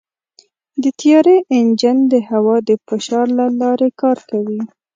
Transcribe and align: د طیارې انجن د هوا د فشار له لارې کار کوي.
د 0.83 0.85
طیارې 0.99 1.35
انجن 1.57 1.97
د 2.11 2.13
هوا 2.29 2.57
د 2.67 2.69
فشار 2.87 3.27
له 3.39 3.45
لارې 3.61 3.89
کار 4.01 4.17
کوي. 4.29 4.61